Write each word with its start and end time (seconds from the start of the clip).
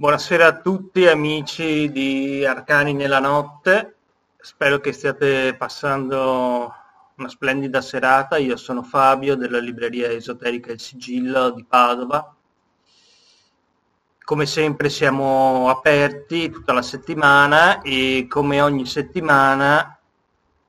Buonasera 0.00 0.46
a 0.46 0.60
tutti 0.60 1.08
amici 1.08 1.90
di 1.90 2.46
Arcani 2.46 2.92
nella 2.92 3.18
notte, 3.18 3.96
spero 4.38 4.78
che 4.78 4.92
stiate 4.92 5.56
passando 5.56 6.72
una 7.16 7.28
splendida 7.28 7.80
serata. 7.80 8.36
Io 8.36 8.56
sono 8.56 8.84
Fabio 8.84 9.34
della 9.34 9.58
libreria 9.58 10.06
esoterica 10.08 10.70
Il 10.70 10.78
Sigillo 10.78 11.50
di 11.50 11.64
Padova. 11.64 12.32
Come 14.22 14.46
sempre 14.46 14.88
siamo 14.88 15.68
aperti 15.68 16.48
tutta 16.48 16.72
la 16.72 16.82
settimana 16.82 17.82
e 17.82 18.26
come 18.28 18.60
ogni 18.60 18.86
settimana 18.86 19.97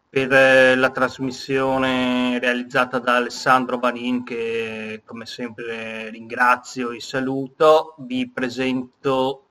per 0.10 0.34
eh, 0.34 0.76
la 0.76 0.89
trasmissione 0.89 2.39
realizzata 2.39 2.98
da 2.98 3.18
Alessandro 3.18 3.78
Vanin 3.78 4.24
che 4.24 5.04
come 5.05 5.28
sempre 5.28 6.10
ringrazio 6.10 6.89
e 6.89 7.00
saluto, 7.00 7.93
vi 8.00 8.28
presento 8.28 9.50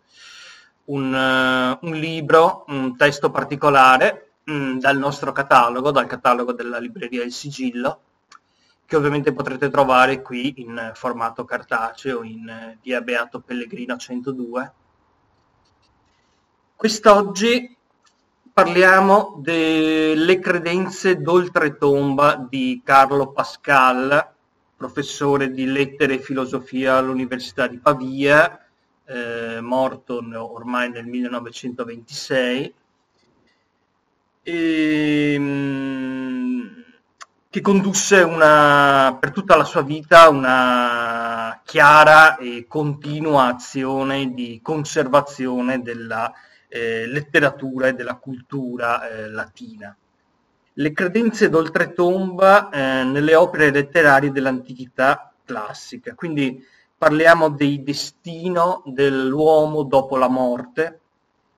un, 0.87 1.13
uh, 1.13 1.87
un 1.87 1.95
libro, 1.95 2.65
un 2.69 2.97
testo 2.97 3.31
particolare 3.31 4.33
mm, 4.51 4.79
dal 4.79 4.99
nostro 4.99 5.31
catalogo, 5.31 5.93
dal 5.93 6.07
catalogo 6.07 6.53
della 6.53 6.79
libreria 6.79 7.23
Il 7.23 7.33
Sigillo, 7.33 8.01
che 8.85 8.97
ovviamente 8.97 9.33
potrete 9.33 9.71
trovare 9.71 10.23
qui 10.23 10.55
in 10.57 10.91
formato 10.95 11.45
cartaceo 11.45 12.25
in 12.25 12.73
uh, 12.75 12.79
via 12.83 13.01
Beato 13.01 13.41
Pellegrino 13.41 13.97
102. 13.97 14.73
Quest'oggi 16.75 17.78
parliamo 18.59 19.37
delle 19.39 20.41
credenze 20.41 21.21
d'oltretomba 21.21 22.45
di 22.51 22.83
Carlo 22.85 23.31
Pascal, 23.31 24.33
professore 24.77 25.53
di 25.53 25.65
lettere 25.65 26.15
e 26.15 26.19
filosofia 26.19 26.97
all'Università 26.97 27.69
di 27.69 27.79
Pavia, 27.79 28.61
eh, 29.05 29.61
morto 29.61 30.21
ormai 30.35 30.91
nel 30.91 31.07
1926, 31.07 32.75
e, 34.43 35.33
ehm, 35.35 36.85
che 37.51 37.61
condusse 37.61 38.23
una, 38.23 39.17
per 39.21 39.31
tutta 39.31 39.55
la 39.55 39.63
sua 39.63 39.83
vita 39.83 40.29
una 40.31 41.61
chiara 41.65 42.37
e 42.39 42.65
continua 42.67 43.45
azione 43.47 44.35
di 44.35 44.59
conservazione 44.61 45.81
della 45.81 46.33
eh, 46.69 47.07
letteratura 47.07 47.89
e 47.89 47.95
della 47.95 48.17
cultura 48.17 49.09
eh, 49.09 49.29
latina. 49.29 49.97
Le 50.75 50.93
credenze 50.93 51.49
d'oltretomba 51.49 52.71
eh, 52.71 53.05
nelle 53.05 53.35
opere 53.35 53.71
letterarie 53.71 54.31
dell'antichità 54.31 55.33
classica, 55.45 56.15
quindi 56.15 56.65
parliamo 56.97 57.49
dei 57.49 57.83
destino 57.83 58.83
dell'uomo 58.87 59.83
dopo 59.83 60.17
la 60.17 60.29
morte, 60.29 61.01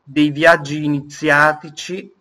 dei 0.03 0.31
viaggi 0.31 0.85
iniziatici, 0.85 2.13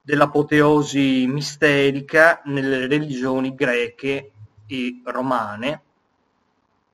dell'apoteosi 0.00 1.26
misterica 1.26 2.42
nelle 2.44 2.86
religioni 2.86 3.54
greche 3.54 4.32
e 4.66 5.00
romane, 5.04 5.83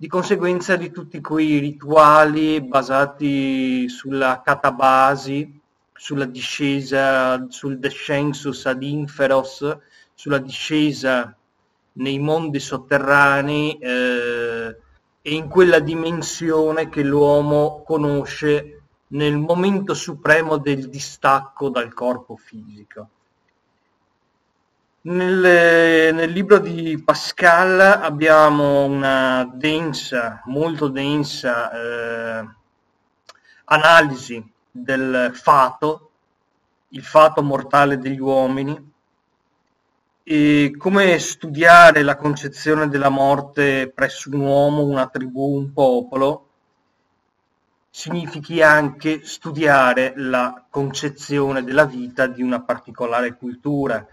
di 0.00 0.08
conseguenza 0.08 0.76
di 0.76 0.90
tutti 0.90 1.20
quei 1.20 1.58
rituali 1.58 2.62
basati 2.62 3.86
sulla 3.90 4.40
catabasi, 4.42 5.60
sulla 5.92 6.24
discesa, 6.24 7.46
sul 7.50 7.78
descensus 7.78 8.64
ad 8.64 8.82
inferos, 8.82 9.76
sulla 10.14 10.38
discesa 10.38 11.36
nei 11.92 12.18
mondi 12.18 12.60
sotterranei 12.60 13.76
eh, 13.76 14.76
e 15.20 15.34
in 15.34 15.48
quella 15.50 15.80
dimensione 15.80 16.88
che 16.88 17.02
l'uomo 17.02 17.82
conosce 17.84 18.84
nel 19.08 19.36
momento 19.36 19.92
supremo 19.92 20.56
del 20.56 20.88
distacco 20.88 21.68
dal 21.68 21.92
corpo 21.92 22.36
fisico. 22.36 23.08
Nel, 25.02 26.14
nel, 26.14 26.30
libro 26.30 26.58
di 26.58 27.02
Pascal 27.02 27.80
abbiamo 27.80 28.84
una 28.84 29.50
densa, 29.50 30.42
molto 30.44 30.88
densa 30.88 31.70
eh, 31.72 32.48
analisi 33.64 34.46
del 34.70 35.30
fato, 35.32 36.10
il 36.88 37.02
fato 37.02 37.42
mortale 37.42 37.96
degli 37.96 38.20
uomini, 38.20 38.92
e 40.22 40.74
come 40.76 41.18
studiare 41.18 42.02
la 42.02 42.16
concezione 42.16 42.90
della 42.90 43.08
morte 43.08 43.90
presso 43.94 44.28
un 44.28 44.40
uomo, 44.40 44.84
una 44.84 45.06
tribù, 45.08 45.56
un 45.56 45.72
popolo, 45.72 46.48
significhi 47.88 48.60
anche 48.60 49.24
studiare 49.24 50.12
la 50.16 50.62
concezione 50.68 51.64
della 51.64 51.86
vita 51.86 52.26
di 52.26 52.42
una 52.42 52.60
particolare 52.60 53.34
cultura 53.34 54.06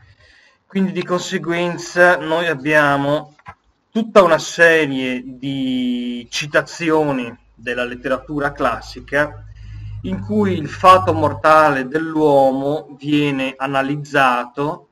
quindi 0.67 0.91
di 0.91 1.03
conseguenza 1.03 2.17
noi 2.17 2.47
abbiamo 2.47 3.35
tutta 3.89 4.21
una 4.21 4.37
serie 4.37 5.23
di 5.25 6.27
citazioni 6.29 7.35
della 7.55 7.85
letteratura 7.85 8.51
classica 8.51 9.45
in 10.01 10.19
cui 10.19 10.57
il 10.57 10.67
fato 10.67 11.13
mortale 11.13 11.87
dell'uomo 11.87 12.95
viene 12.99 13.55
analizzato 13.57 14.89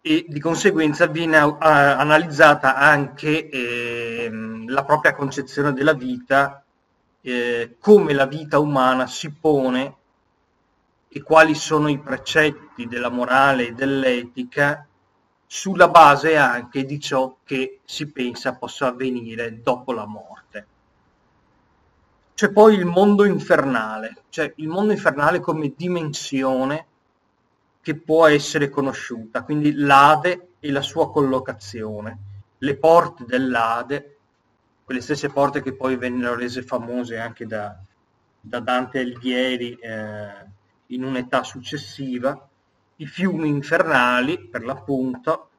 e 0.00 0.24
di 0.28 0.40
conseguenza 0.40 1.06
viene 1.06 1.38
uh, 1.38 1.56
analizzata 1.60 2.76
anche 2.76 3.48
eh, 3.48 4.30
la 4.66 4.84
propria 4.84 5.14
concezione 5.14 5.72
della 5.72 5.94
vita, 5.94 6.62
eh, 7.22 7.76
come 7.80 8.12
la 8.12 8.26
vita 8.26 8.58
umana 8.58 9.06
si 9.06 9.32
pone 9.32 9.94
e 11.16 11.22
quali 11.22 11.54
sono 11.54 11.88
i 11.88 11.98
precetti 11.98 12.86
della 12.86 13.08
morale 13.08 13.68
e 13.68 13.72
dell'etica 13.72 14.86
sulla 15.46 15.88
base 15.88 16.36
anche 16.36 16.84
di 16.84 17.00
ciò 17.00 17.38
che 17.42 17.80
si 17.86 18.12
pensa 18.12 18.56
possa 18.56 18.88
avvenire 18.88 19.62
dopo 19.62 19.94
la 19.94 20.04
morte. 20.04 20.66
C'è 22.34 22.52
poi 22.52 22.74
il 22.74 22.84
mondo 22.84 23.24
infernale, 23.24 24.24
cioè 24.28 24.52
il 24.56 24.68
mondo 24.68 24.92
infernale 24.92 25.40
come 25.40 25.72
dimensione 25.74 26.86
che 27.80 27.94
può 27.94 28.26
essere 28.26 28.68
conosciuta, 28.68 29.42
quindi 29.42 29.72
l'Ade 29.72 30.48
e 30.60 30.70
la 30.70 30.82
sua 30.82 31.10
collocazione, 31.10 32.18
le 32.58 32.76
porte 32.76 33.24
dell'Ade, 33.24 34.16
quelle 34.84 35.00
stesse 35.00 35.30
porte 35.30 35.62
che 35.62 35.72
poi 35.72 35.96
vennero 35.96 36.34
rese 36.34 36.60
famose 36.60 37.16
anche 37.16 37.46
da, 37.46 37.74
da 38.38 38.60
Dante 38.60 38.98
Alighieri 38.98 39.72
eh, 39.80 40.54
in 40.88 41.04
un'età 41.04 41.42
successiva, 41.42 42.48
i 42.96 43.06
fiumi 43.06 43.48
infernali, 43.48 44.48
per 44.48 44.64
l'appunto, 44.64 45.50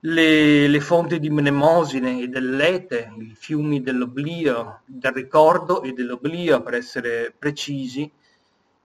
le, 0.00 0.68
le 0.68 0.80
fonti 0.80 1.18
di 1.18 1.30
mnemosine 1.30 2.20
e 2.20 2.28
dell'ete, 2.28 3.12
i 3.18 3.34
fiumi 3.34 3.80
dell'oblio, 3.82 4.80
del 4.84 5.12
ricordo 5.12 5.82
e 5.82 5.92
dell'oblio, 5.92 6.62
per 6.62 6.74
essere 6.74 7.34
precisi, 7.36 8.10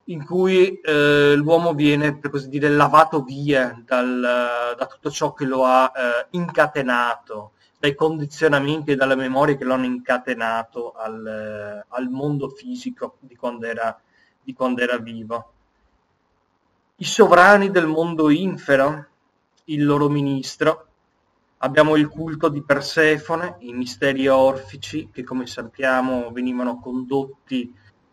in 0.04 0.24
cui 0.24 0.80
eh, 0.80 1.34
l'uomo 1.36 1.74
viene, 1.74 2.16
per 2.16 2.30
così 2.30 2.48
dire, 2.48 2.68
lavato 2.68 3.22
via 3.22 3.80
dal, 3.84 4.74
da 4.76 4.86
tutto 4.86 5.10
ciò 5.10 5.34
che 5.34 5.44
lo 5.44 5.64
ha 5.64 5.92
eh, 5.94 6.26
incatenato, 6.30 7.52
dai 7.78 7.94
condizionamenti 7.94 8.92
e 8.92 8.96
dalle 8.96 9.14
memorie 9.14 9.56
che 9.56 9.64
lo 9.64 9.74
hanno 9.74 9.86
incatenato 9.86 10.92
al, 10.92 11.84
al 11.86 12.08
mondo 12.08 12.48
fisico 12.48 13.16
di 13.20 13.36
quando 13.36 13.66
era 13.66 13.98
di 14.50 14.52
quando 14.52 14.82
era 14.82 14.98
vivo. 14.98 15.52
I 16.96 17.04
sovrani 17.04 17.70
del 17.70 17.86
mondo 17.86 18.30
infero, 18.30 19.06
il 19.64 19.84
loro 19.84 20.08
ministro, 20.08 20.86
abbiamo 21.58 21.96
il 21.96 22.08
culto 22.08 22.48
di 22.48 22.62
Persefone, 22.62 23.56
i 23.60 23.72
misteri 23.72 24.26
orfici 24.26 25.08
che 25.12 25.22
come 25.22 25.46
sappiamo 25.46 26.30
venivano 26.32 26.80
condotti 26.80 27.72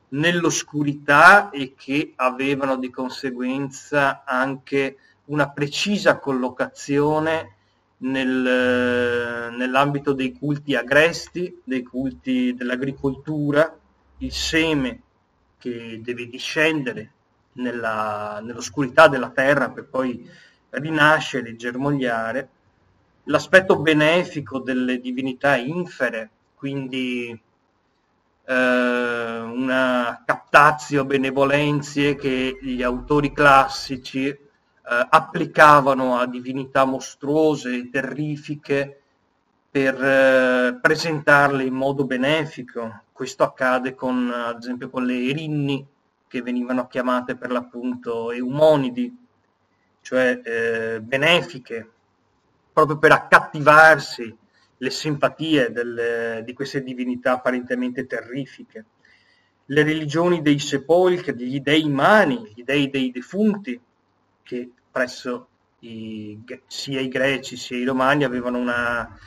nell'oscurità 0.10 1.50
e 1.50 1.74
che 1.76 2.14
avevano 2.16 2.78
di 2.78 2.90
conseguenza 2.90 4.24
anche 4.24 4.98
una 5.26 5.50
precisa 5.50 6.20
collocazione 6.20 7.56
nel, 7.98 9.52
nell'ambito 9.58 10.14
dei 10.14 10.38
culti 10.38 10.76
agresti, 10.76 11.62
dei 11.64 11.84
culti 11.84 12.54
dell'agricoltura, 12.54 13.78
il 14.20 14.32
seme 14.32 15.02
che 15.58 16.00
deve 16.04 16.28
discendere 16.28 17.12
nella, 17.54 18.40
nell'oscurità 18.44 19.08
della 19.08 19.30
terra 19.30 19.70
per 19.70 19.86
poi 19.86 20.30
rinascere 20.70 21.50
e 21.50 21.56
germogliare, 21.56 22.50
l'aspetto 23.24 23.80
benefico 23.80 24.60
delle 24.60 25.00
divinità 25.00 25.56
infere, 25.56 26.30
quindi 26.56 27.30
eh, 28.46 29.40
una 29.40 30.24
captazio 30.26 31.06
benevolenzie 31.06 32.16
che 32.16 32.58
gli 32.62 32.82
autori 32.82 33.32
classici 33.34 34.28
eh, 34.28 34.40
applicavano 34.84 36.18
a 36.18 36.26
divinità 36.28 36.86
mostruose 36.86 37.90
terrifiche 37.90 39.02
per 39.78 40.04
eh, 40.04 40.80
presentarle 40.82 41.64
in 41.64 41.76
modo 41.76 42.06
benefico. 42.06 43.04
Questo 43.12 43.44
accade 43.44 43.94
con, 43.94 44.32
ad 44.32 44.58
esempio, 44.58 44.90
con 44.90 45.06
le 45.06 45.30
erinni, 45.30 45.86
che 46.28 46.42
venivano 46.42 46.88
chiamate 46.88 47.36
per 47.36 47.52
l'appunto 47.52 48.32
eumonidi, 48.32 49.16
cioè 50.02 50.42
eh, 50.44 51.00
benefiche, 51.00 51.92
proprio 52.74 52.98
per 52.98 53.12
accattivarsi 53.12 54.36
le 54.78 54.90
simpatie 54.90 55.72
delle, 55.72 56.42
di 56.44 56.54
queste 56.54 56.82
divinità 56.82 57.34
apparentemente 57.34 58.08
terrifiche. 58.08 58.86
Le 59.66 59.84
religioni 59.84 60.42
dei 60.42 60.58
sepolcri, 60.58 61.36
degli 61.36 61.60
dei 61.62 61.84
umani, 61.84 62.52
gli 62.56 62.64
dei 62.64 62.90
dei 62.90 63.12
defunti, 63.12 63.80
che 64.42 64.72
presso 64.92 65.48
i, 65.82 66.42
sia 66.66 67.00
i 67.00 67.10
greci 67.10 67.56
sia 67.58 67.78
i 67.78 67.84
romani 67.84 68.24
avevano 68.24 68.58
una, 68.58 69.18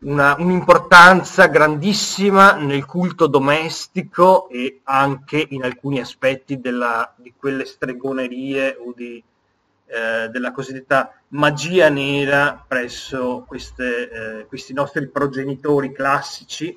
una, 0.00 0.36
un'importanza 0.38 1.46
grandissima 1.46 2.54
nel 2.54 2.84
culto 2.84 3.26
domestico 3.26 4.48
e 4.48 4.80
anche 4.84 5.44
in 5.50 5.64
alcuni 5.64 5.98
aspetti 5.98 6.60
della, 6.60 7.12
di 7.16 7.34
quelle 7.36 7.64
stregonerie 7.64 8.76
o 8.76 8.92
di, 8.94 9.22
eh, 9.86 10.28
della 10.28 10.52
cosiddetta 10.52 11.12
magia 11.28 11.88
nera 11.88 12.64
presso 12.66 13.44
queste, 13.46 14.10
eh, 14.40 14.46
questi 14.46 14.72
nostri 14.72 15.08
progenitori 15.08 15.92
classici, 15.92 16.76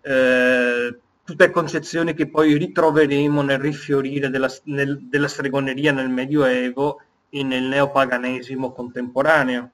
eh, 0.00 0.98
tutte 1.24 1.50
concezioni 1.50 2.14
che 2.14 2.28
poi 2.28 2.56
ritroveremo 2.56 3.42
nel 3.42 3.58
rifiorire 3.58 4.30
della, 4.30 4.50
nel, 4.64 5.08
della 5.08 5.28
stregoneria 5.28 5.92
nel 5.92 6.08
Medioevo 6.08 7.00
e 7.28 7.42
nel 7.42 7.64
neopaganesimo 7.64 8.72
contemporaneo. 8.72 9.70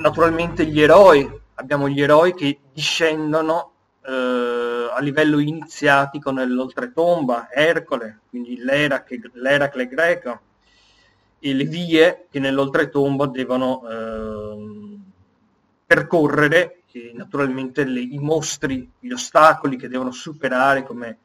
Naturalmente 0.00 0.64
gli 0.64 0.80
eroi, 0.80 1.30
abbiamo 1.56 1.86
gli 1.86 2.00
eroi 2.00 2.32
che 2.32 2.58
discendono 2.72 3.72
eh, 4.02 4.88
a 4.90 4.98
livello 5.00 5.38
iniziatico 5.38 6.30
nell'oltretomba, 6.30 7.50
Ercole, 7.52 8.20
quindi 8.30 8.56
l'Eracle, 8.56 9.30
l'Eracle 9.34 9.86
greco, 9.86 10.40
e 11.38 11.52
le 11.52 11.64
vie 11.64 12.26
che 12.30 12.38
nell'oltretomba 12.38 13.26
devono 13.26 13.82
eh, 13.86 14.98
percorrere, 15.84 16.80
e 16.90 17.12
naturalmente 17.14 17.84
le, 17.84 18.00
i 18.00 18.18
mostri, 18.18 18.90
gli 18.98 19.12
ostacoli 19.12 19.76
che 19.76 19.88
devono 19.88 20.12
superare 20.12 20.82
come 20.82 21.18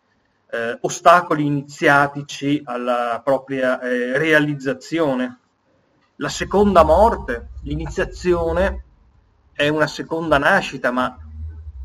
eh, 0.51 0.77
ostacoli 0.81 1.45
iniziatici 1.45 2.61
alla 2.65 3.21
propria 3.23 3.79
eh, 3.79 4.17
realizzazione. 4.17 5.39
La 6.17 6.29
seconda 6.29 6.83
morte, 6.83 7.49
l'iniziazione 7.63 8.83
è 9.51 9.67
una 9.67 9.87
seconda 9.87 10.37
nascita, 10.37 10.89
ma 10.89 11.17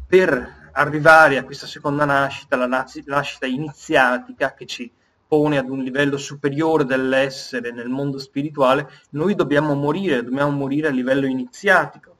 per 0.07 0.71
arrivare 0.73 1.37
a 1.37 1.45
questa 1.45 1.67
seconda 1.67 2.05
nascita, 2.05 2.55
la 2.57 2.67
nascita 2.67 3.47
iniziatica 3.47 4.55
che 4.55 4.67
ci 4.67 4.93
pone 5.27 5.59
ad 5.59 5.69
un 5.69 5.81
livello 5.81 6.17
superiore 6.17 6.85
dell'essere 6.85 7.73
nel 7.73 7.89
mondo 7.89 8.19
spirituale, 8.19 8.89
noi 9.11 9.35
dobbiamo 9.35 9.75
morire, 9.75 10.23
dobbiamo 10.23 10.51
morire 10.51 10.89
a 10.89 10.93
livello 10.93 11.27
iniziatico. 11.27 12.17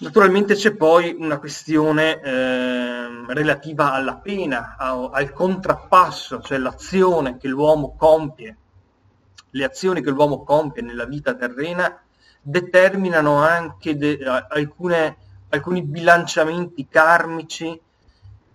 Naturalmente 0.00 0.54
c'è 0.54 0.74
poi 0.76 1.14
una 1.18 1.38
questione 1.38 2.20
eh, 2.20 3.26
relativa 3.34 3.92
alla 3.92 4.16
pena, 4.16 4.76
a, 4.78 5.10
al 5.12 5.32
contrappasso, 5.32 6.40
cioè 6.40 6.56
l'azione 6.56 7.36
che 7.36 7.48
l'uomo 7.48 7.94
compie, 7.96 8.56
le 9.50 9.64
azioni 9.64 10.02
che 10.02 10.10
l'uomo 10.10 10.42
compie 10.42 10.82
nella 10.82 11.04
vita 11.04 11.34
terrena 11.34 12.00
determinano 12.40 13.36
anche 13.36 13.96
de, 13.96 14.18
alcune 14.48 15.16
alcuni 15.50 15.82
bilanciamenti 15.82 16.86
karmici 16.88 17.78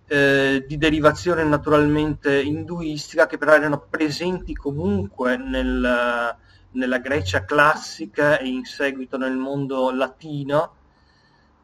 eh, 0.08 0.64
di 0.68 0.78
derivazione 0.78 1.44
naturalmente 1.44 2.42
induistica 2.42 3.28
che 3.28 3.38
però 3.38 3.54
erano 3.54 3.86
presenti 3.90 4.54
comunque 4.54 5.36
nel, 5.38 6.36
nella 6.72 6.98
Grecia 7.00 7.44
classica 7.44 8.38
e 8.38 8.48
in 8.48 8.66
seguito 8.66 9.18
nel 9.18 9.36
mondo 9.36 9.92
latino 9.92 10.76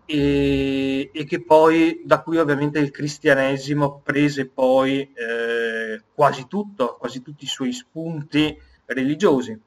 e, 0.05 1.11
e 1.13 1.25
che 1.25 1.43
poi 1.43 2.01
da 2.03 2.21
cui 2.21 2.37
ovviamente 2.37 2.79
il 2.79 2.91
cristianesimo 2.91 4.01
prese 4.03 4.47
poi 4.47 5.01
eh, 5.01 6.03
quasi 6.13 6.47
tutto, 6.47 6.97
quasi 6.99 7.21
tutti 7.21 7.45
i 7.45 7.47
suoi 7.47 7.71
spunti 7.71 8.57
religiosi 8.93 9.59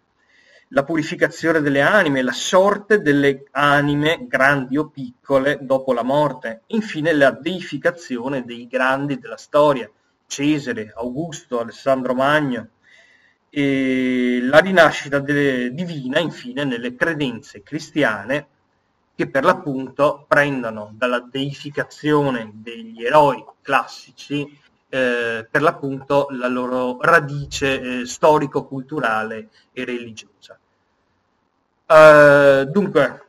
la 0.69 0.83
purificazione 0.83 1.61
delle 1.61 1.81
anime, 1.81 2.23
la 2.23 2.33
sorte 2.33 3.01
delle 3.01 3.45
anime, 3.53 4.27
grandi 4.27 4.77
o 4.77 4.89
piccole, 4.89 5.59
dopo 5.63 5.93
la 5.93 6.03
morte, 6.03 6.63
infine 6.69 7.13
la 7.13 7.31
deificazione 7.31 8.45
dei 8.45 8.67
grandi 8.67 9.19
della 9.19 9.37
storia, 9.37 9.89
Cesare, 10.27 10.93
Augusto, 10.97 11.61
Alessandro 11.61 12.15
Magno, 12.15 12.69
e 13.51 14.41
la 14.43 14.59
rinascita 14.59 15.21
delle, 15.21 15.73
divina, 15.73 16.19
infine, 16.19 16.65
nelle 16.65 16.97
credenze 16.97 17.63
cristiane 17.63 18.49
che 19.15 19.29
per 19.31 19.45
l'appunto 19.45 20.25
prendono 20.27 20.93
dalla 20.97 21.21
deificazione 21.21 22.51
degli 22.53 23.05
eroi 23.05 23.45
classici 23.63 24.59
eh, 24.95 25.49
per 25.51 25.61
l'appunto 25.61 26.29
la 26.31 26.47
loro 26.47 26.99
radice 27.01 28.03
eh, 28.03 28.07
storico-culturale 28.07 29.49
e 29.73 29.85
religiosa. 29.85 30.57
Uh, 31.87 32.65
dunque, 32.71 33.27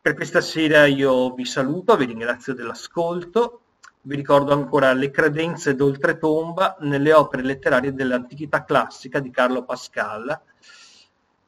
per 0.00 0.14
questa 0.14 0.40
sera 0.40 0.86
io 0.86 1.34
vi 1.34 1.44
saluto, 1.44 1.96
vi 1.96 2.04
ringrazio 2.04 2.54
dell'ascolto, 2.54 3.62
vi 4.02 4.14
ricordo 4.14 4.52
ancora 4.52 4.92
le 4.92 5.10
credenze 5.10 5.74
d'oltretomba 5.74 6.76
nelle 6.80 7.12
opere 7.12 7.42
letterarie 7.42 7.92
dell'antichità 7.92 8.64
classica 8.64 9.18
di 9.18 9.32
Carlo 9.32 9.64
Pascal, 9.64 10.40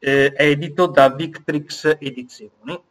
eh, 0.00 0.32
edito 0.36 0.86
da 0.86 1.10
Victrix 1.10 1.96
Edizioni. 2.00 2.82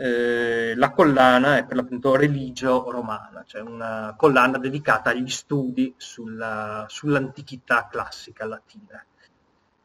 Eh, 0.00 0.74
la 0.76 0.92
collana 0.92 1.56
è 1.56 1.66
per 1.66 1.74
l'appunto 1.74 2.14
Religio 2.14 2.88
Romana, 2.88 3.42
cioè 3.44 3.62
una 3.62 4.14
collana 4.16 4.56
dedicata 4.56 5.10
agli 5.10 5.28
studi 5.28 5.92
sulla, 5.96 6.86
sull'antichità 6.88 7.88
classica 7.90 8.44
latina. 8.46 9.04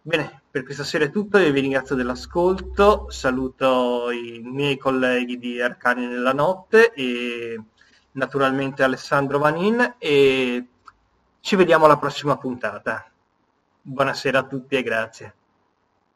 Bene, 0.04 0.44
per 0.51 0.65
questa 0.65 0.83
sera 0.83 1.06
è 1.06 1.10
tutto, 1.10 1.39
io 1.39 1.51
vi 1.51 1.62
ringrazio 1.62 1.95
dell'ascolto, 1.95 3.10
saluto 3.10 4.12
i 4.12 4.39
miei 4.44 4.77
colleghi 4.77 5.39
di 5.39 5.60
Arcani 5.60 6.06
nella 6.06 6.33
notte 6.33 6.94
e 6.94 7.60
naturalmente 8.12 8.84
Alessandro 8.84 9.39
Vanin 9.39 9.96
e 9.98 10.67
ci 11.39 11.55
vediamo 11.55 11.86
alla 11.86 11.98
prossima 11.98 12.38
puntata. 12.38 13.03
Buonasera 13.82 14.39
a 14.39 14.46
tutti 14.46 14.75
e 14.75 14.84
grazie. 14.84 15.36